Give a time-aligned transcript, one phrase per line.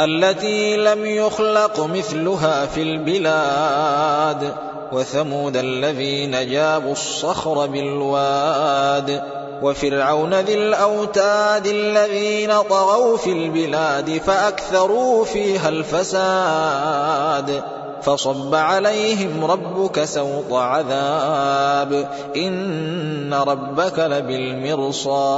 [0.00, 4.54] التي لم يخلق مثلها في البلاد
[4.92, 9.22] وثمود الذين جابوا الصخر بالواد
[9.62, 17.62] وفرعون ذي الأوتاد الذين طغوا في البلاد فأكثروا فيها الفساد.
[18.06, 25.34] فصب عليهم ربك سوط عذاب إن ربك لبالمرصاد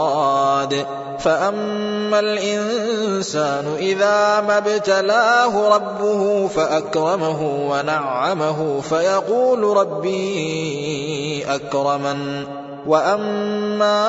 [1.19, 12.47] فأما الإنسان إذا ما ابتلاه ربه فأكرمه ونعمه فيقول ربي أكرمن
[12.89, 14.01] واما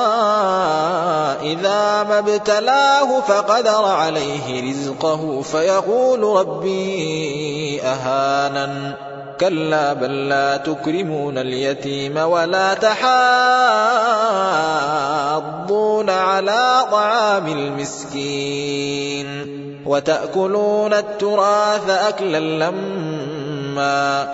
[1.42, 8.94] اذا ما ابتلاه فقدر عليه رزقه فيقول ربي اهانن
[9.40, 13.00] كلا بل لا تكرمون اليتيم ولا تحاضون
[16.10, 19.30] على طعام المسكين
[19.86, 24.34] وتاكلون التراث اكلا لما